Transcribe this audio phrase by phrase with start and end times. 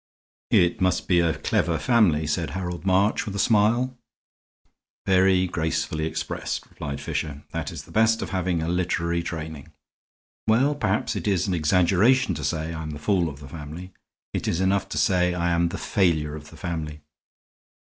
[0.49, 3.95] "It must be a clever family," said Harold March, with a smile.
[5.05, 9.67] "Very gracefully expressed," replied Fisher; "that is the best of having a literary training.
[10.47, 13.93] Well, perhaps it is an exaggeration to say I am the fool of the family.
[14.33, 17.01] It's enough to say I am the failure of the family."